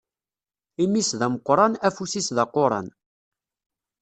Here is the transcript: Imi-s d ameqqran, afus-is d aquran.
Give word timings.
Imi-s 0.83 1.11
d 1.19 1.21
ameqqran, 1.27 1.73
afus-is 1.87 2.27
d 2.35 2.37
aquran. 2.43 2.87